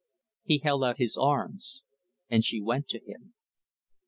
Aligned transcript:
He 0.41 0.57
held 0.57 0.83
out 0.83 0.97
his 0.97 1.15
arms 1.15 1.83
and 2.27 2.43
she 2.43 2.59
went 2.59 2.87
to 2.87 2.99
him. 3.05 3.35